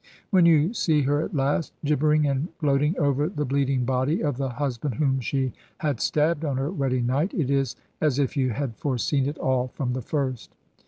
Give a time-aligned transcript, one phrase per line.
[0.31, 4.37] When you see her at last, gibbering and gloat ing over the bleeding body of
[4.37, 8.49] the husbsmd whom she had stabbed on her wedding night, it is as if you
[8.49, 10.55] had foreseen it all from the first.